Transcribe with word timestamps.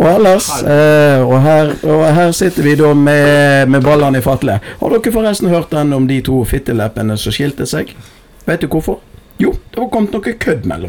Og 0.00 0.06
ellers 0.08 0.48
eh, 0.64 1.20
og, 1.20 1.36
her, 1.44 1.74
og 1.84 2.06
her 2.16 2.32
sitter 2.32 2.64
vi 2.64 2.72
da 2.80 2.94
med, 2.96 3.68
med 3.68 3.84
ballene 3.84 4.22
i 4.22 4.24
fatle. 4.24 4.56
Har 4.80 4.94
dere 4.94 5.12
forresten 5.12 5.52
hørt 5.52 5.68
den 5.74 5.92
om 5.92 6.06
de 6.08 6.22
to 6.24 6.40
fitteleppene 6.48 7.18
som 7.20 7.36
skilte 7.36 7.68
seg? 7.68 7.92
Vet 8.48 8.64
du 8.64 8.70
hvorfor? 8.72 9.02
Jo, 9.40 9.52
det 9.72 9.76
var 9.76 9.90
kommet 9.92 10.16
noe 10.16 10.32
kødd 10.40 10.64
mellom 10.68 10.88